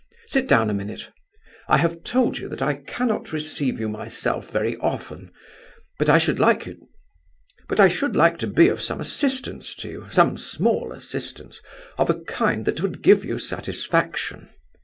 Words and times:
Sit 0.29 0.47
down 0.47 0.71
a 0.71 0.73
minute. 0.73 1.11
I 1.69 1.77
have 1.77 2.03
told 2.03 2.39
you 2.39 2.49
that 2.49 2.61
I 2.63 2.73
cannot 2.73 3.31
receive 3.31 3.79
you 3.79 3.87
myself 3.87 4.49
very 4.49 4.75
often, 4.77 5.31
but 5.99 6.09
I 6.09 6.17
should 6.17 6.39
like 6.39 6.63
to 6.65 8.47
be 8.47 8.67
of 8.67 8.81
some 8.81 8.99
assistance 8.99 9.75
to 9.75 9.89
you, 9.89 10.07
some 10.09 10.37
small 10.39 10.91
assistance, 10.91 11.61
of 11.99 12.09
a 12.09 12.15
kind 12.19 12.65
that 12.65 12.81
would 12.81 13.03
give 13.03 13.23
you 13.23 13.37
satisfaction. 13.37 14.49